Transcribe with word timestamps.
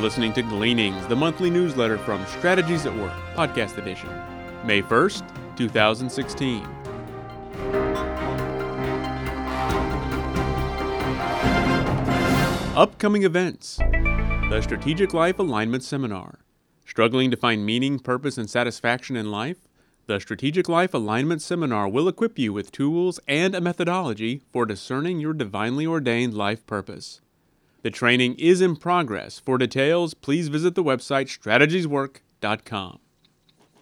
listening 0.00 0.32
to 0.32 0.42
Gleanings, 0.42 1.06
the 1.08 1.16
monthly 1.16 1.50
newsletter 1.50 1.98
from 1.98 2.24
Strategies 2.26 2.86
at 2.86 2.96
Work, 2.96 3.12
Podcast 3.34 3.76
Edition, 3.76 4.08
May 4.64 4.80
1st, 4.80 5.56
2016. 5.56 6.64
Upcoming 12.74 13.24
events 13.24 13.76
The 13.76 14.62
Strategic 14.62 15.12
Life 15.12 15.38
Alignment 15.38 15.84
Seminar. 15.84 16.38
Struggling 16.86 17.30
to 17.30 17.36
find 17.36 17.66
meaning, 17.66 17.98
purpose, 17.98 18.38
and 18.38 18.48
satisfaction 18.48 19.16
in 19.16 19.30
life? 19.30 19.68
The 20.06 20.18
Strategic 20.18 20.66
Life 20.66 20.94
Alignment 20.94 21.42
Seminar 21.42 21.88
will 21.88 22.08
equip 22.08 22.38
you 22.38 22.54
with 22.54 22.72
tools 22.72 23.20
and 23.28 23.54
a 23.54 23.60
methodology 23.60 24.40
for 24.50 24.64
discerning 24.64 25.20
your 25.20 25.34
divinely 25.34 25.86
ordained 25.86 26.32
life 26.32 26.66
purpose. 26.66 27.20
The 27.82 27.90
training 27.90 28.34
is 28.34 28.60
in 28.60 28.76
progress. 28.76 29.38
For 29.38 29.56
details, 29.56 30.12
please 30.12 30.48
visit 30.48 30.74
the 30.74 30.84
website 30.84 31.28
strategieswork.com. 31.28 32.98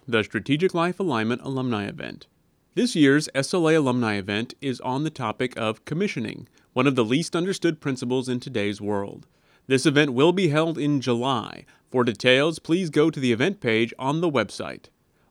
The 0.07 0.23
Strategic 0.23 0.73
Life 0.73 1.01
Alignment 1.01 1.41
Alumni 1.43 1.85
Event. 1.85 2.27
This 2.75 2.95
year's 2.95 3.27
SLA 3.35 3.75
Alumni 3.75 4.15
event 4.15 4.53
is 4.61 4.79
on 4.81 5.03
the 5.03 5.09
topic 5.09 5.53
of 5.57 5.83
commissioning, 5.83 6.47
one 6.71 6.87
of 6.87 6.95
the 6.95 7.03
least 7.03 7.35
understood 7.35 7.81
principles 7.81 8.29
in 8.29 8.39
today's 8.39 8.79
world. 8.79 9.27
This 9.67 9.85
event 9.85 10.13
will 10.13 10.31
be 10.31 10.47
held 10.47 10.77
in 10.77 11.01
July. 11.01 11.65
For 11.91 12.05
details, 12.05 12.57
please 12.57 12.89
go 12.89 13.11
to 13.11 13.19
the 13.19 13.33
event 13.33 13.59
page 13.59 13.93
on 13.99 14.21
the 14.21 14.31
website. 14.31 14.85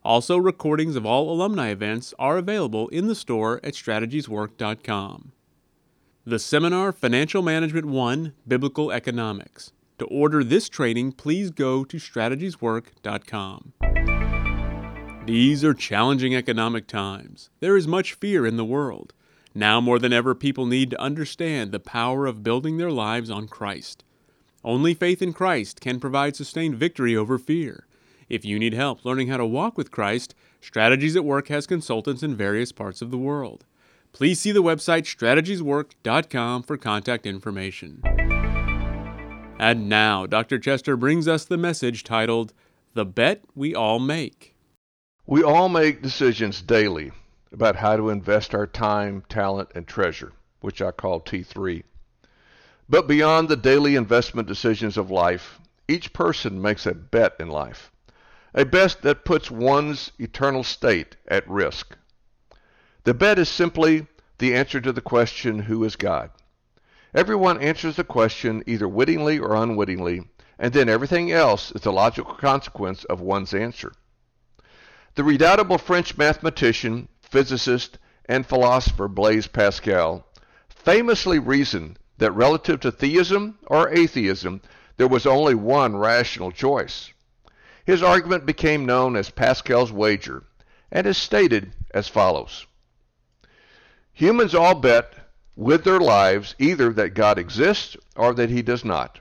Also, 0.04 0.36
recordings 0.36 0.94
of 0.94 1.06
all 1.06 1.30
alumni 1.30 1.70
events 1.70 2.12
are 2.18 2.36
available 2.36 2.88
in 2.88 3.06
the 3.06 3.14
store 3.14 3.60
at 3.64 3.74
strategieswork.com. 3.74 5.32
The 6.28 6.38
Seminar 6.38 6.92
Financial 6.92 7.40
Management 7.40 7.86
1 7.86 8.34
Biblical 8.46 8.92
Economics. 8.92 9.72
To 9.98 10.04
order 10.04 10.44
this 10.44 10.68
training, 10.68 11.12
please 11.12 11.50
go 11.50 11.84
to 11.84 11.96
strategieswork.com. 11.96 13.72
These 15.24 15.64
are 15.64 15.72
challenging 15.72 16.36
economic 16.36 16.86
times. 16.86 17.48
There 17.60 17.78
is 17.78 17.88
much 17.88 18.12
fear 18.12 18.44
in 18.46 18.58
the 18.58 18.64
world. 18.66 19.14
Now 19.54 19.80
more 19.80 19.98
than 19.98 20.12
ever, 20.12 20.34
people 20.34 20.66
need 20.66 20.90
to 20.90 21.00
understand 21.00 21.72
the 21.72 21.80
power 21.80 22.26
of 22.26 22.42
building 22.42 22.76
their 22.76 22.92
lives 22.92 23.30
on 23.30 23.48
Christ. 23.48 24.04
Only 24.62 24.92
faith 24.92 25.22
in 25.22 25.32
Christ 25.32 25.80
can 25.80 25.98
provide 25.98 26.36
sustained 26.36 26.74
victory 26.76 27.16
over 27.16 27.38
fear. 27.38 27.86
If 28.28 28.44
you 28.44 28.58
need 28.58 28.74
help 28.74 29.02
learning 29.02 29.28
how 29.28 29.38
to 29.38 29.46
walk 29.46 29.78
with 29.78 29.90
Christ, 29.90 30.34
Strategies 30.60 31.16
at 31.16 31.24
Work 31.24 31.48
has 31.48 31.66
consultants 31.66 32.22
in 32.22 32.36
various 32.36 32.70
parts 32.70 33.00
of 33.00 33.10
the 33.10 33.16
world 33.16 33.64
please 34.18 34.40
see 34.40 34.50
the 34.50 34.60
website 34.60 35.04
strategieswork.com 35.04 36.64
for 36.64 36.76
contact 36.76 37.24
information. 37.24 38.02
And 39.60 39.88
now, 39.88 40.26
Dr. 40.26 40.58
Chester 40.58 40.96
brings 40.96 41.28
us 41.28 41.44
the 41.44 41.56
message 41.56 42.02
titled, 42.02 42.52
The 42.94 43.04
Bet 43.04 43.42
We 43.54 43.76
All 43.76 44.00
Make. 44.00 44.56
We 45.24 45.44
all 45.44 45.68
make 45.68 46.02
decisions 46.02 46.60
daily 46.62 47.12
about 47.52 47.76
how 47.76 47.96
to 47.96 48.10
invest 48.10 48.56
our 48.56 48.66
time, 48.66 49.22
talent, 49.28 49.68
and 49.76 49.86
treasure, 49.86 50.32
which 50.62 50.82
I 50.82 50.90
call 50.90 51.20
T3. 51.20 51.84
But 52.88 53.06
beyond 53.06 53.48
the 53.48 53.56
daily 53.56 53.94
investment 53.94 54.48
decisions 54.48 54.96
of 54.96 55.12
life, 55.12 55.60
each 55.86 56.12
person 56.12 56.60
makes 56.60 56.86
a 56.86 56.94
bet 56.94 57.36
in 57.38 57.50
life, 57.50 57.92
a 58.52 58.64
bet 58.64 58.96
that 59.02 59.24
puts 59.24 59.48
one's 59.48 60.10
eternal 60.18 60.64
state 60.64 61.14
at 61.28 61.48
risk. 61.48 61.96
The 63.04 63.14
bet 63.14 63.38
is 63.38 63.48
simply 63.48 64.06
the 64.38 64.54
answer 64.54 64.80
to 64.80 64.92
the 64.92 65.00
question, 65.00 65.60
Who 65.60 65.84
is 65.84 65.96
God? 65.96 66.30
Everyone 67.14 67.60
answers 67.60 67.96
the 67.96 68.04
question 68.04 68.62
either 68.66 68.88
wittingly 68.88 69.38
or 69.38 69.54
unwittingly, 69.54 70.28
and 70.58 70.72
then 70.72 70.88
everything 70.88 71.32
else 71.32 71.72
is 71.72 71.82
the 71.82 71.92
logical 71.92 72.34
consequence 72.34 73.04
of 73.04 73.20
one's 73.20 73.54
answer. 73.54 73.92
The 75.14 75.24
redoubtable 75.24 75.78
French 75.78 76.18
mathematician, 76.18 77.08
physicist, 77.22 77.98
and 78.26 78.46
philosopher 78.46 79.08
Blaise 79.08 79.46
Pascal 79.46 80.26
famously 80.68 81.38
reasoned 81.38 81.98
that 82.18 82.32
relative 82.32 82.80
to 82.80 82.92
theism 82.92 83.58
or 83.66 83.88
atheism, 83.90 84.60
there 84.96 85.08
was 85.08 85.24
only 85.24 85.54
one 85.54 85.96
rational 85.96 86.52
choice. 86.52 87.12
His 87.84 88.02
argument 88.02 88.44
became 88.44 88.86
known 88.86 89.16
as 89.16 89.30
Pascal's 89.30 89.92
wager 89.92 90.42
and 90.92 91.06
is 91.06 91.16
stated 91.16 91.72
as 91.94 92.08
follows 92.08 92.66
Humans 94.18 94.52
all 94.52 94.74
bet 94.74 95.14
with 95.54 95.84
their 95.84 96.00
lives 96.00 96.56
either 96.58 96.92
that 96.94 97.14
God 97.14 97.38
exists 97.38 97.96
or 98.16 98.34
that 98.34 98.50
he 98.50 98.62
does 98.62 98.84
not, 98.84 99.20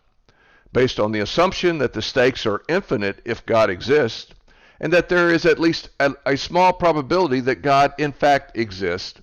based 0.73 0.99
on 0.99 1.11
the 1.11 1.19
assumption 1.19 1.77
that 1.77 1.93
the 1.93 2.01
stakes 2.01 2.47
are 2.47 2.63
infinite 2.67 3.21
if 3.23 3.45
God 3.45 3.69
exists, 3.69 4.33
and 4.79 4.91
that 4.91 5.07
there 5.07 5.29
is 5.29 5.45
at 5.45 5.59
least 5.59 5.89
a, 5.99 6.15
a, 6.25 6.35
small 6.35 6.73
probability 6.73 7.41
that 7.41 7.61
God 7.61 7.93
in 7.99 8.11
fact 8.11 8.57
exists. 8.57 9.21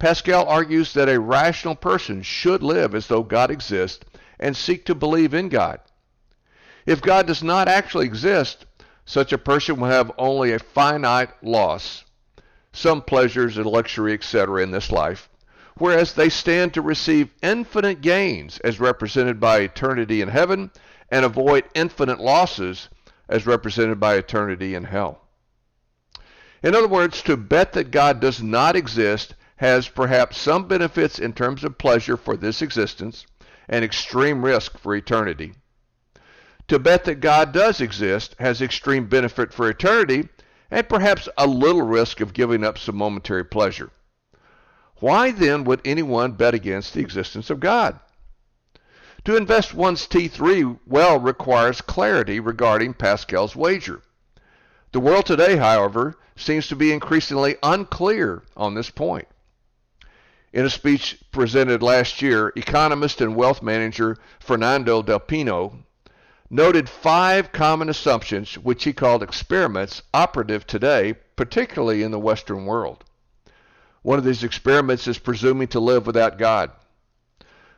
Pascal 0.00 0.48
argues 0.48 0.94
that 0.94 1.08
a 1.08 1.20
rational 1.20 1.76
person 1.76 2.20
should 2.20 2.64
live 2.64 2.92
as 2.92 3.06
though 3.06 3.22
God 3.22 3.52
exists 3.52 4.04
and 4.40 4.56
seek 4.56 4.84
to 4.86 4.96
believe 4.96 5.32
in 5.32 5.48
God. 5.48 5.78
If 6.86 7.00
God 7.00 7.28
does 7.28 7.44
not 7.44 7.68
actually 7.68 8.06
exist, 8.06 8.66
such 9.04 9.32
a 9.32 9.38
person 9.38 9.78
will 9.78 9.90
have 9.90 10.10
only 10.18 10.50
a 10.50 10.58
finite 10.58 11.30
loss 11.40 12.02
some 12.74 13.00
pleasures 13.00 13.56
and 13.56 13.66
luxury, 13.66 14.12
etc., 14.12 14.62
in 14.62 14.70
this 14.70 14.90
life, 14.90 15.30
whereas 15.78 16.12
they 16.12 16.28
stand 16.28 16.74
to 16.74 16.82
receive 16.82 17.30
infinite 17.42 18.00
gains 18.00 18.58
as 18.58 18.80
represented 18.80 19.40
by 19.40 19.60
eternity 19.60 20.20
in 20.20 20.28
heaven 20.28 20.70
and 21.10 21.24
avoid 21.24 21.64
infinite 21.74 22.20
losses 22.20 22.88
as 23.28 23.46
represented 23.46 23.98
by 23.98 24.16
eternity 24.16 24.74
in 24.74 24.84
hell. 24.84 25.22
In 26.62 26.74
other 26.74 26.88
words, 26.88 27.22
to 27.22 27.36
bet 27.36 27.72
that 27.74 27.90
God 27.90 28.20
does 28.20 28.42
not 28.42 28.74
exist 28.74 29.34
has 29.56 29.88
perhaps 29.88 30.36
some 30.36 30.66
benefits 30.66 31.18
in 31.18 31.32
terms 31.32 31.62
of 31.62 31.78
pleasure 31.78 32.16
for 32.16 32.36
this 32.36 32.60
existence 32.60 33.24
and 33.68 33.84
extreme 33.84 34.44
risk 34.44 34.76
for 34.78 34.94
eternity. 34.94 35.54
To 36.68 36.78
bet 36.78 37.04
that 37.04 37.20
God 37.20 37.52
does 37.52 37.80
exist 37.80 38.34
has 38.38 38.60
extreme 38.60 39.06
benefit 39.06 39.52
for 39.52 39.68
eternity 39.68 40.28
and 40.74 40.88
perhaps 40.88 41.28
a 41.38 41.46
little 41.46 41.82
risk 41.82 42.20
of 42.20 42.32
giving 42.32 42.64
up 42.64 42.76
some 42.76 42.96
momentary 42.96 43.44
pleasure. 43.44 43.92
Why 44.96 45.30
then 45.30 45.62
would 45.62 45.80
anyone 45.84 46.32
bet 46.32 46.52
against 46.52 46.94
the 46.94 47.00
existence 47.00 47.48
of 47.48 47.60
God? 47.60 48.00
To 49.24 49.36
invest 49.36 49.72
one's 49.72 50.08
T3 50.08 50.80
well 50.84 51.20
requires 51.20 51.80
clarity 51.80 52.40
regarding 52.40 52.94
Pascal's 52.94 53.54
wager. 53.54 54.02
The 54.90 54.98
world 54.98 55.26
today, 55.26 55.54
however, 55.54 56.16
seems 56.34 56.66
to 56.66 56.76
be 56.76 56.92
increasingly 56.92 57.54
unclear 57.62 58.42
on 58.56 58.74
this 58.74 58.90
point. 58.90 59.28
In 60.52 60.64
a 60.64 60.70
speech 60.70 61.22
presented 61.30 61.84
last 61.84 62.20
year, 62.20 62.52
economist 62.56 63.20
and 63.20 63.36
wealth 63.36 63.62
manager 63.62 64.16
Fernando 64.40 65.02
Del 65.02 65.20
Pino 65.20 65.83
noted 66.54 66.88
five 66.88 67.50
common 67.50 67.88
assumptions, 67.88 68.56
which 68.56 68.84
he 68.84 68.92
called 68.92 69.24
experiments, 69.24 70.02
operative 70.14 70.64
today, 70.64 71.12
particularly 71.34 72.00
in 72.00 72.12
the 72.12 72.18
Western 72.18 72.64
world. 72.64 73.02
One 74.02 74.20
of 74.20 74.24
these 74.24 74.44
experiments 74.44 75.08
is 75.08 75.18
presuming 75.18 75.66
to 75.68 75.80
live 75.80 76.06
without 76.06 76.38
God. 76.38 76.70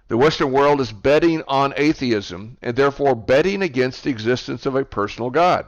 The 0.09 0.19
Western 0.19 0.53
world 0.53 0.83
is 0.83 0.93
betting 0.93 1.43
on 1.49 1.73
atheism 1.79 2.59
and 2.61 2.77
therefore 2.77 3.15
betting 3.15 3.63
against 3.63 4.05
the 4.05 4.11
existence 4.11 4.67
of 4.67 4.77
a 4.77 4.85
personal 4.85 5.31
God. 5.31 5.65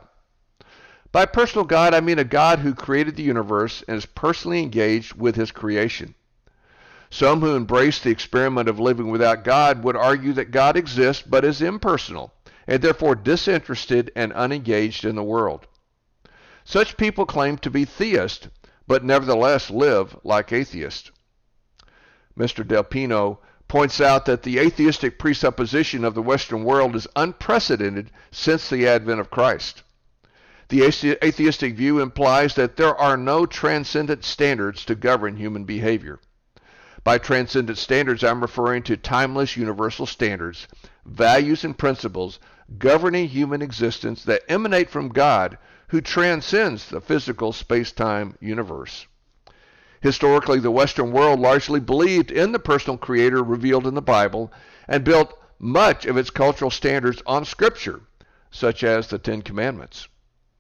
By 1.10 1.24
personal 1.24 1.64
God, 1.64 1.94
I 1.94 2.00
mean 2.00 2.18
a 2.18 2.24
God 2.24 2.58
who 2.58 2.74
created 2.74 3.16
the 3.16 3.22
universe 3.22 3.82
and 3.88 3.96
is 3.96 4.04
personally 4.04 4.62
engaged 4.62 5.14
with 5.14 5.34
his 5.34 5.50
creation. 5.50 6.14
Some 7.08 7.40
who 7.40 7.56
embrace 7.56 8.00
the 8.00 8.10
experiment 8.10 8.68
of 8.68 8.78
living 8.78 9.08
without 9.08 9.44
God 9.44 9.82
would 9.82 9.96
argue 9.96 10.34
that 10.34 10.50
God 10.50 10.76
exists 10.76 11.24
but 11.26 11.46
is 11.46 11.62
impersonal 11.62 12.34
and 12.68 12.82
therefore 12.82 13.16
disinterested 13.16 14.12
and 14.14 14.32
unengaged 14.34 15.04
in 15.04 15.16
the 15.16 15.22
world. 15.24 15.66
Such 16.64 16.98
people 16.98 17.24
claim 17.24 17.56
to 17.58 17.70
be 17.70 17.86
theists, 17.86 18.48
but 18.86 19.02
nevertheless 19.02 19.70
live 19.70 20.16
like 20.22 20.52
atheists. 20.52 21.10
Mr. 22.38 22.64
Del 22.64 22.84
Pino 22.84 23.40
points 23.68 24.00
out 24.00 24.26
that 24.26 24.42
the 24.42 24.58
atheistic 24.58 25.18
presupposition 25.18 26.04
of 26.04 26.14
the 26.14 26.22
Western 26.22 26.62
world 26.62 26.94
is 26.94 27.08
unprecedented 27.16 28.10
since 28.30 28.68
the 28.68 28.86
advent 28.86 29.18
of 29.18 29.30
Christ. 29.30 29.82
The 30.68 30.82
atheistic 30.84 31.74
view 31.74 32.00
implies 32.00 32.54
that 32.54 32.76
there 32.76 32.94
are 32.94 33.16
no 33.16 33.46
transcendent 33.46 34.24
standards 34.24 34.84
to 34.84 34.94
govern 34.94 35.36
human 35.36 35.64
behavior. 35.64 36.20
By 37.02 37.16
transcendent 37.16 37.78
standards, 37.78 38.22
I'm 38.22 38.42
referring 38.42 38.82
to 38.84 38.96
timeless 38.98 39.56
universal 39.56 40.04
standards, 40.04 40.68
values, 41.06 41.64
and 41.64 41.76
principles 41.76 42.38
governing 42.76 43.28
human 43.28 43.62
existence 43.62 44.24
that 44.24 44.42
emanate 44.48 44.90
from 44.90 45.08
God 45.08 45.56
who 45.88 46.00
transcends 46.00 46.88
the 46.88 47.00
physical 47.00 47.52
space 47.52 47.92
time 47.92 48.36
universe. 48.40 49.06
Historically, 50.00 50.60
the 50.60 50.70
Western 50.70 51.12
world 51.12 51.40
largely 51.40 51.80
believed 51.80 52.30
in 52.30 52.52
the 52.52 52.58
personal 52.58 52.98
creator 52.98 53.42
revealed 53.42 53.86
in 53.86 53.94
the 53.94 54.02
Bible 54.02 54.52
and 54.86 55.02
built 55.02 55.36
much 55.58 56.06
of 56.06 56.16
its 56.16 56.30
cultural 56.30 56.70
standards 56.70 57.22
on 57.26 57.44
Scripture, 57.44 58.02
such 58.50 58.84
as 58.84 59.08
the 59.08 59.18
Ten 59.18 59.42
Commandments. 59.42 60.08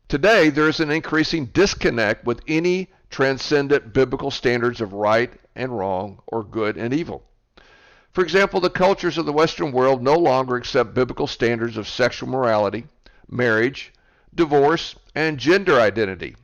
Today, 0.08 0.48
there 0.48 0.68
is 0.68 0.80
an 0.80 0.90
increasing 0.90 1.46
disconnect 1.46 2.24
with 2.24 2.40
any 2.48 2.88
transcendent 3.10 3.92
biblical 3.92 4.30
standards 4.30 4.80
of 4.80 4.92
right 4.92 5.32
and 5.54 5.76
wrong 5.76 6.20
or 6.26 6.42
good 6.42 6.76
and 6.76 6.92
evil. 6.92 7.24
For 8.18 8.24
example, 8.24 8.58
the 8.58 8.68
cultures 8.68 9.16
of 9.16 9.26
the 9.26 9.32
Western 9.32 9.70
world 9.70 10.02
no 10.02 10.14
longer 10.18 10.56
accept 10.56 10.92
biblical 10.92 11.28
standards 11.28 11.76
of 11.76 11.86
sexual 11.86 12.28
morality, 12.28 12.88
marriage, 13.30 13.92
divorce, 14.34 14.96
and 15.14 15.38
gender 15.38 15.78
identity. 15.78 16.34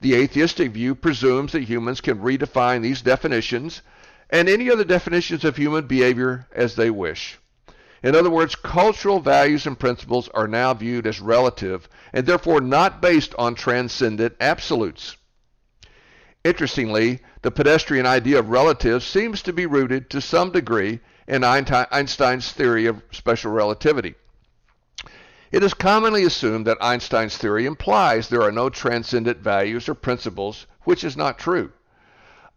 The 0.00 0.14
atheistic 0.14 0.70
view 0.70 0.94
presumes 0.94 1.50
that 1.50 1.64
humans 1.64 2.00
can 2.00 2.20
redefine 2.20 2.82
these 2.82 3.02
definitions 3.02 3.82
and 4.30 4.48
any 4.48 4.70
other 4.70 4.84
definitions 4.84 5.44
of 5.44 5.56
human 5.56 5.88
behavior 5.88 6.46
as 6.52 6.76
they 6.76 6.90
wish. 6.90 7.36
In 8.04 8.14
other 8.14 8.30
words, 8.30 8.54
cultural 8.54 9.18
values 9.18 9.66
and 9.66 9.76
principles 9.76 10.28
are 10.34 10.46
now 10.46 10.72
viewed 10.72 11.08
as 11.08 11.18
relative 11.18 11.88
and 12.12 12.26
therefore 12.26 12.60
not 12.60 13.02
based 13.02 13.34
on 13.36 13.56
transcendent 13.56 14.36
absolutes. 14.38 15.16
Interestingly, 16.46 17.18
the 17.42 17.50
pedestrian 17.50 18.06
idea 18.06 18.38
of 18.38 18.50
relative 18.50 19.02
seems 19.02 19.42
to 19.42 19.52
be 19.52 19.66
rooted 19.66 20.08
to 20.10 20.20
some 20.20 20.52
degree 20.52 21.00
in 21.26 21.42
Einstein's 21.42 22.52
theory 22.52 22.86
of 22.86 23.02
special 23.10 23.50
relativity. 23.50 24.14
It 25.50 25.64
is 25.64 25.74
commonly 25.74 26.22
assumed 26.22 26.64
that 26.68 26.78
Einstein's 26.80 27.36
theory 27.36 27.66
implies 27.66 28.28
there 28.28 28.44
are 28.44 28.52
no 28.52 28.70
transcendent 28.70 29.38
values 29.38 29.88
or 29.88 29.94
principles, 29.94 30.66
which 30.84 31.02
is 31.02 31.16
not 31.16 31.36
true. 31.36 31.72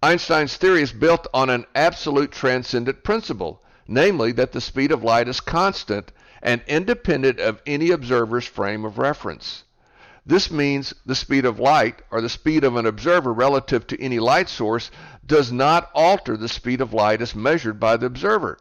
Einstein's 0.03 0.55
theory 0.55 0.83
is 0.83 0.91
built 0.91 1.25
on 1.33 1.49
an 1.49 1.65
absolute 1.73 2.31
transcendent 2.31 3.03
principle, 3.03 3.63
namely 3.87 4.31
that 4.33 4.51
the 4.51 4.61
speed 4.61 4.91
of 4.91 5.03
light 5.03 5.27
is 5.27 5.39
constant 5.39 6.11
and 6.43 6.61
independent 6.67 7.39
of 7.39 7.59
any 7.65 7.89
observer's 7.89 8.45
frame 8.45 8.85
of 8.85 8.99
reference. 8.99 9.63
This 10.29 10.51
means 10.51 10.93
the 11.07 11.15
speed 11.15 11.43
of 11.43 11.59
light, 11.59 12.03
or 12.11 12.21
the 12.21 12.29
speed 12.29 12.63
of 12.63 12.75
an 12.75 12.85
observer 12.85 13.33
relative 13.33 13.87
to 13.87 13.99
any 13.99 14.19
light 14.19 14.47
source, 14.47 14.91
does 15.25 15.51
not 15.51 15.89
alter 15.95 16.37
the 16.37 16.47
speed 16.47 16.81
of 16.81 16.93
light 16.93 17.19
as 17.19 17.33
measured 17.33 17.79
by 17.79 17.97
the 17.97 18.05
observer. 18.05 18.59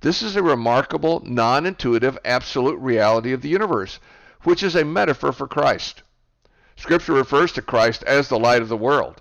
This 0.00 0.22
is 0.22 0.36
a 0.36 0.42
remarkable, 0.42 1.22
non 1.26 1.66
intuitive, 1.66 2.16
absolute 2.24 2.78
reality 2.78 3.34
of 3.34 3.42
the 3.42 3.50
universe, 3.50 3.98
which 4.44 4.62
is 4.62 4.74
a 4.74 4.86
metaphor 4.86 5.32
for 5.32 5.46
Christ. 5.46 6.02
Scripture 6.76 7.12
refers 7.12 7.52
to 7.52 7.60
Christ 7.60 8.02
as 8.04 8.30
the 8.30 8.38
light 8.38 8.62
of 8.62 8.70
the 8.70 8.74
world. 8.74 9.20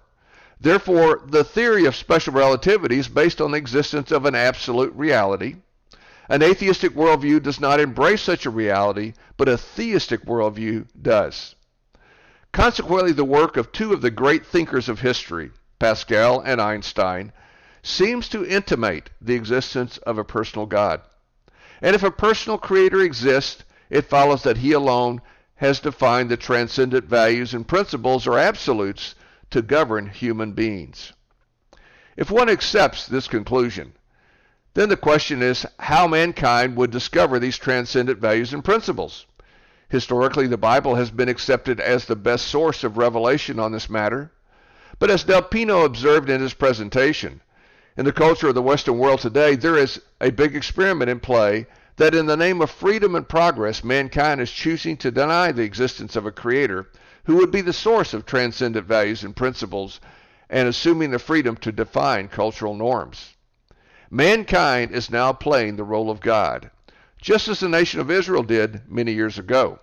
Therefore, 0.61 1.23
the 1.27 1.43
theory 1.43 1.83
of 1.83 1.97
special 1.97 2.31
relativity 2.31 2.99
is 2.99 3.09
based 3.09 3.41
on 3.41 3.51
the 3.51 3.57
existence 3.57 4.13
of 4.13 4.25
an 4.25 4.33
absolute 4.33 4.93
reality. 4.95 5.57
An 6.29 6.41
atheistic 6.41 6.95
worldview 6.95 7.43
does 7.43 7.59
not 7.59 7.81
embrace 7.81 8.21
such 8.21 8.45
a 8.45 8.49
reality, 8.49 9.11
but 9.35 9.49
a 9.49 9.57
theistic 9.57 10.23
worldview 10.23 10.85
does. 11.01 11.53
Consequently, 12.55 13.11
the 13.11 13.25
work 13.25 13.57
of 13.57 13.73
two 13.73 13.91
of 13.91 13.99
the 13.99 14.09
great 14.09 14.45
thinkers 14.45 14.87
of 14.87 15.01
history, 15.01 15.51
Pascal 15.77 16.39
and 16.39 16.61
Einstein, 16.61 17.33
seems 17.83 18.29
to 18.29 18.45
intimate 18.45 19.09
the 19.19 19.33
existence 19.33 19.97
of 19.97 20.17
a 20.17 20.23
personal 20.23 20.65
God. 20.65 21.01
And 21.81 21.97
if 21.97 22.01
a 22.01 22.09
personal 22.09 22.57
creator 22.57 23.01
exists, 23.01 23.65
it 23.89 24.05
follows 24.05 24.43
that 24.43 24.59
he 24.59 24.71
alone 24.71 25.21
has 25.55 25.81
defined 25.81 26.29
the 26.29 26.37
transcendent 26.37 27.03
values 27.03 27.53
and 27.53 27.67
principles 27.67 28.25
or 28.25 28.39
absolutes 28.39 29.15
to 29.49 29.61
govern 29.61 30.07
human 30.07 30.53
beings. 30.53 31.11
If 32.15 32.31
one 32.31 32.47
accepts 32.47 33.05
this 33.05 33.27
conclusion, 33.27 33.91
then 34.75 34.87
the 34.87 34.95
question 34.95 35.41
is 35.41 35.65
how 35.77 36.07
mankind 36.07 36.77
would 36.77 36.91
discover 36.91 37.37
these 37.37 37.57
transcendent 37.57 38.19
values 38.19 38.53
and 38.53 38.63
principles. 38.63 39.25
Historically, 39.89 40.47
the 40.47 40.57
Bible 40.57 40.95
has 40.95 41.11
been 41.11 41.29
accepted 41.29 41.79
as 41.79 42.05
the 42.05 42.15
best 42.15 42.47
source 42.47 42.83
of 42.83 42.97
revelation 42.97 43.59
on 43.59 43.71
this 43.71 43.89
matter. 43.89 44.31
But 44.97 45.11
as 45.11 45.23
Del 45.23 45.43
Pino 45.43 45.85
observed 45.85 46.29
in 46.29 46.41
his 46.41 46.53
presentation, 46.53 47.41
in 47.95 48.05
the 48.05 48.11
culture 48.11 48.47
of 48.47 48.55
the 48.55 48.61
Western 48.61 48.97
world 48.97 49.19
today, 49.19 49.55
there 49.55 49.77
is 49.77 50.01
a 50.19 50.31
big 50.31 50.55
experiment 50.55 51.09
in 51.09 51.19
play 51.19 51.67
that 51.97 52.15
in 52.15 52.25
the 52.25 52.35
name 52.35 52.61
of 52.61 52.71
freedom 52.71 53.15
and 53.15 53.29
progress, 53.29 53.83
mankind 53.83 54.41
is 54.41 54.51
choosing 54.51 54.97
to 54.97 55.11
deny 55.11 55.51
the 55.51 55.63
existence 55.63 56.15
of 56.15 56.25
a 56.25 56.31
creator 56.31 56.89
who 57.25 57.35
would 57.37 57.51
be 57.51 57.61
the 57.61 57.71
source 57.71 58.13
of 58.13 58.25
transcendent 58.25 58.87
values 58.87 59.23
and 59.23 59.35
principles 59.35 59.99
and 60.49 60.67
assuming 60.67 61.11
the 61.11 61.19
freedom 61.19 61.55
to 61.57 61.71
define 61.71 62.27
cultural 62.27 62.75
norms. 62.75 63.35
Mankind 64.09 64.91
is 64.91 65.09
now 65.09 65.31
playing 65.31 65.75
the 65.75 65.83
role 65.83 66.09
of 66.09 66.21
God 66.21 66.69
just 67.25 67.47
as 67.47 67.59
the 67.59 67.67
nation 67.67 67.99
of 67.99 68.11
Israel 68.11 68.43
did 68.43 68.79
many 68.87 69.11
years 69.11 69.39
ago. 69.39 69.79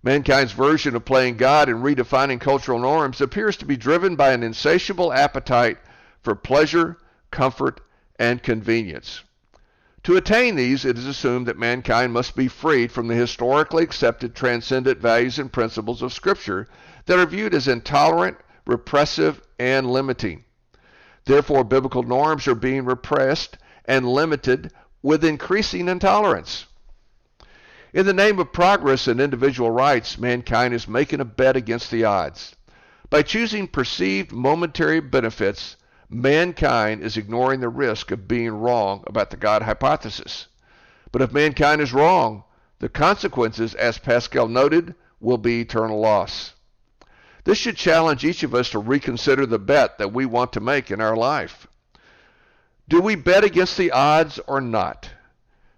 Mankind's 0.00 0.52
version 0.52 0.94
of 0.94 1.04
playing 1.04 1.36
God 1.36 1.68
and 1.68 1.82
redefining 1.82 2.40
cultural 2.40 2.78
norms 2.78 3.20
appears 3.20 3.56
to 3.56 3.64
be 3.64 3.76
driven 3.76 4.14
by 4.14 4.30
an 4.30 4.44
insatiable 4.44 5.12
appetite 5.12 5.78
for 6.22 6.36
pleasure, 6.36 6.98
comfort, 7.32 7.80
and 8.16 8.40
convenience. 8.44 9.24
To 10.04 10.16
attain 10.16 10.54
these, 10.54 10.84
it 10.84 10.96
is 10.96 11.08
assumed 11.08 11.48
that 11.48 11.58
mankind 11.58 12.12
must 12.12 12.36
be 12.36 12.46
freed 12.46 12.92
from 12.92 13.08
the 13.08 13.16
historically 13.16 13.82
accepted 13.82 14.36
transcendent 14.36 15.00
values 15.00 15.40
and 15.40 15.52
principles 15.52 16.00
of 16.00 16.12
Scripture 16.12 16.68
that 17.06 17.18
are 17.18 17.26
viewed 17.26 17.54
as 17.54 17.66
intolerant, 17.66 18.36
repressive, 18.68 19.42
and 19.58 19.90
limiting. 19.90 20.44
Therefore, 21.24 21.64
biblical 21.64 22.04
norms 22.04 22.46
are 22.46 22.54
being 22.54 22.84
repressed 22.84 23.58
and 23.84 24.08
limited 24.08 24.70
with 25.02 25.24
increasing 25.24 25.88
intolerance. 25.88 26.66
In 27.92 28.06
the 28.06 28.12
name 28.12 28.38
of 28.38 28.52
progress 28.52 29.08
and 29.08 29.20
individual 29.20 29.70
rights, 29.70 30.18
mankind 30.18 30.74
is 30.74 30.86
making 30.86 31.20
a 31.20 31.24
bet 31.24 31.56
against 31.56 31.90
the 31.90 32.04
odds. 32.04 32.54
By 33.08 33.22
choosing 33.22 33.66
perceived 33.66 34.30
momentary 34.30 35.00
benefits, 35.00 35.76
mankind 36.08 37.02
is 37.02 37.16
ignoring 37.16 37.60
the 37.60 37.68
risk 37.68 38.12
of 38.12 38.28
being 38.28 38.52
wrong 38.52 39.02
about 39.06 39.30
the 39.30 39.36
God 39.36 39.62
hypothesis. 39.62 40.46
But 41.10 41.22
if 41.22 41.32
mankind 41.32 41.80
is 41.80 41.92
wrong, 41.92 42.44
the 42.78 42.88
consequences, 42.88 43.74
as 43.74 43.98
Pascal 43.98 44.46
noted, 44.46 44.94
will 45.18 45.38
be 45.38 45.60
eternal 45.60 45.98
loss. 45.98 46.54
This 47.44 47.58
should 47.58 47.76
challenge 47.76 48.24
each 48.24 48.42
of 48.42 48.54
us 48.54 48.70
to 48.70 48.78
reconsider 48.78 49.46
the 49.46 49.58
bet 49.58 49.98
that 49.98 50.12
we 50.12 50.26
want 50.26 50.52
to 50.52 50.60
make 50.60 50.90
in 50.90 51.00
our 51.00 51.16
life. 51.16 51.66
Do 52.90 53.00
we 53.00 53.14
bet 53.14 53.44
against 53.44 53.76
the 53.76 53.92
odds 53.92 54.40
or 54.48 54.60
not? 54.60 55.08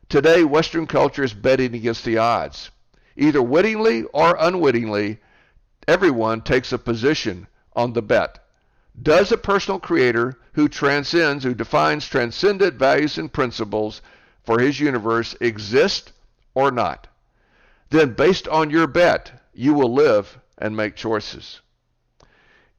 Today, 0.08 0.44
Western 0.44 0.86
culture 0.86 1.22
is 1.22 1.34
betting 1.34 1.74
against 1.74 2.06
the 2.06 2.16
odds. 2.16 2.70
Either 3.18 3.42
wittingly 3.42 4.04
or 4.14 4.34
unwittingly, 4.40 5.18
everyone 5.86 6.40
takes 6.40 6.72
a 6.72 6.78
position 6.78 7.48
on 7.76 7.92
the 7.92 8.00
bet. 8.00 8.38
Does 9.02 9.30
a 9.30 9.36
personal 9.36 9.78
creator 9.78 10.38
who 10.54 10.70
transcends, 10.70 11.44
who 11.44 11.52
defines 11.52 12.08
transcendent 12.08 12.76
values 12.76 13.18
and 13.18 13.30
principles 13.30 14.00
for 14.42 14.58
his 14.58 14.80
universe 14.80 15.36
exist 15.38 16.12
or 16.54 16.70
not? 16.70 17.08
Then, 17.90 18.14
based 18.14 18.48
on 18.48 18.70
your 18.70 18.86
bet, 18.86 19.32
you 19.52 19.74
will 19.74 19.92
live 19.92 20.38
and 20.56 20.74
make 20.74 20.96
choices. 20.96 21.60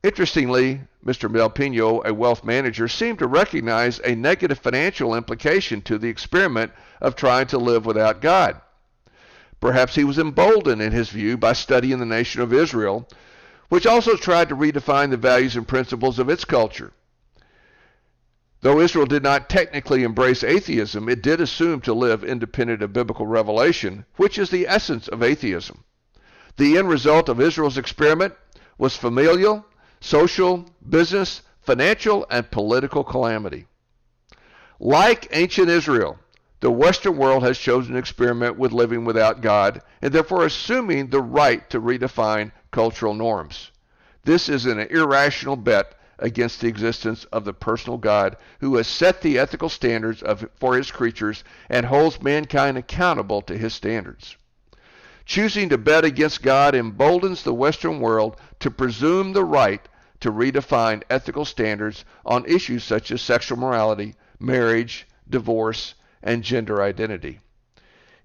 Interestingly, 0.04 0.82
Mr. 1.06 1.32
Del 1.32 1.50
Pino, 1.50 2.02
a 2.04 2.14
wealth 2.14 2.44
manager, 2.44 2.90
seemed 2.90 3.20
to 3.20 3.28
recognize 3.28 4.00
a 4.00 4.16
negative 4.16 4.60
financial 4.60 5.16
implication 5.16 5.82
to 5.84 5.98
the 5.98 6.10
experiment 6.10 6.74
of 7.00 7.16
trying 7.16 7.48
to 7.48 7.58
live 7.58 7.86
without 7.86 8.22
God. 8.22 8.60
Perhaps 9.62 9.96
he 9.96 10.04
was 10.04 10.20
emboldened 10.20 10.82
in 10.82 10.92
his 10.92 11.10
view 11.10 11.38
by 11.38 11.54
studying 11.54 12.00
the 12.00 12.06
nation 12.06 12.42
of 12.42 12.52
Israel, 12.52 13.08
which 13.70 13.88
also 13.88 14.18
tried 14.18 14.50
to 14.50 14.58
redefine 14.58 15.10
the 15.10 15.16
values 15.16 15.56
and 15.56 15.66
principles 15.66 16.20
of 16.20 16.30
its 16.30 16.44
culture. 16.44 16.92
Though 18.60 18.82
Israel 18.82 19.06
did 19.06 19.24
not 19.24 19.50
technically 19.50 20.04
embrace 20.04 20.44
atheism, 20.44 21.08
it 21.08 21.22
did 21.22 21.40
assume 21.40 21.80
to 21.82 21.94
live 21.94 22.26
independent 22.26 22.82
of 22.82 22.92
biblical 22.92 23.26
revelation, 23.26 24.06
which 24.18 24.38
is 24.38 24.50
the 24.50 24.68
essence 24.68 25.08
of 25.08 25.24
atheism. 25.24 25.86
The 26.58 26.78
end 26.78 26.90
result 26.90 27.30
of 27.30 27.40
Israel's 27.40 27.78
experiment 27.78 28.34
was 28.78 28.98
familial 28.98 29.66
social, 30.04 30.66
business, 30.90 31.42
financial, 31.62 32.28
and 32.30 32.52
political 32.52 33.06
calamity. 33.06 33.66
Like 34.78 35.30
ancient 35.32 35.70
Israel, 35.70 36.20
the 36.60 36.70
Western 36.70 37.16
world 37.16 37.44
has 37.44 37.58
chosen 37.58 37.94
to 37.94 38.00
experiment 38.00 38.58
with 38.58 38.74
living 38.74 39.06
without 39.06 39.40
God 39.40 39.82
and 40.02 40.14
therefore 40.14 40.46
assuming 40.46 41.08
the 41.08 41.22
right 41.22 41.70
to 41.70 41.80
redefine 41.80 42.52
cultural 42.70 43.14
norms. 43.14 43.72
This 44.26 44.50
is 44.50 44.66
an 44.66 44.80
irrational 44.80 45.56
bet 45.56 45.96
against 46.20 46.60
the 46.60 46.68
existence 46.68 47.24
of 47.32 47.46
the 47.46 47.54
personal 47.54 47.98
God 47.98 48.36
who 48.60 48.76
has 48.76 48.88
set 48.88 49.22
the 49.22 49.40
ethical 49.40 49.70
standards 49.70 50.22
of, 50.22 50.50
for 50.60 50.76
his 50.76 50.92
creatures 50.92 51.46
and 51.70 51.86
holds 51.86 52.22
mankind 52.22 52.78
accountable 52.78 53.42
to 53.44 53.58
his 53.58 53.74
standards. 53.74 54.36
Choosing 55.26 55.70
to 55.70 55.78
bet 55.78 56.04
against 56.04 56.44
God 56.44 56.76
emboldens 56.76 57.44
the 57.44 57.54
Western 57.54 58.02
world 58.02 58.36
to 58.60 58.70
presume 58.70 59.32
the 59.32 59.46
right 59.46 59.88
to 60.24 60.32
redefine 60.32 61.04
ethical 61.10 61.46
standards 61.46 62.04
on 62.26 62.46
issues 62.46 62.84
such 62.84 63.12
as 63.12 63.22
sexual 63.22 63.58
morality, 63.58 64.16
marriage, 64.40 65.08
divorce, 65.30 65.94
and 66.22 66.44
gender 66.44 66.82
identity. 66.82 67.40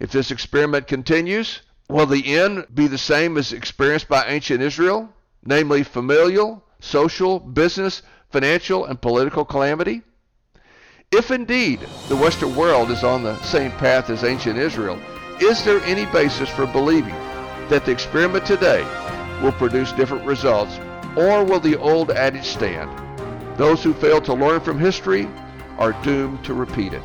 If 0.00 0.10
this 0.10 0.30
experiment 0.30 0.86
continues, 0.86 1.60
Will 1.90 2.04
the 2.04 2.36
end 2.36 2.66
be 2.74 2.86
the 2.86 2.98
same 2.98 3.38
as 3.38 3.50
experienced 3.50 4.08
by 4.08 4.26
ancient 4.26 4.60
Israel, 4.60 5.08
namely 5.42 5.82
familial, 5.82 6.62
social, 6.80 7.40
business, 7.40 8.02
financial, 8.30 8.84
and 8.84 9.00
political 9.00 9.46
calamity? 9.46 10.02
If 11.10 11.30
indeed 11.30 11.80
the 12.10 12.16
Western 12.16 12.54
world 12.54 12.90
is 12.90 13.04
on 13.04 13.22
the 13.22 13.40
same 13.42 13.70
path 13.72 14.10
as 14.10 14.22
ancient 14.22 14.58
Israel, 14.58 15.00
is 15.40 15.64
there 15.64 15.80
any 15.80 16.04
basis 16.12 16.50
for 16.50 16.66
believing 16.66 17.14
that 17.70 17.86
the 17.86 17.92
experiment 17.92 18.44
today 18.44 18.82
will 19.42 19.52
produce 19.52 19.90
different 19.92 20.26
results, 20.26 20.78
or 21.18 21.42
will 21.42 21.58
the 21.58 21.76
old 21.76 22.12
adage 22.12 22.44
stand? 22.44 22.88
Those 23.58 23.82
who 23.82 23.92
fail 23.92 24.20
to 24.20 24.32
learn 24.32 24.60
from 24.60 24.78
history 24.78 25.28
are 25.76 25.92
doomed 26.04 26.44
to 26.44 26.54
repeat 26.54 26.92
it. 26.92 27.02